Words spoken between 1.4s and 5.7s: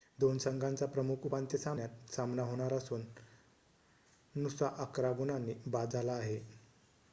सामन्यात सामना होणार असून नुसा 11 गुणांनी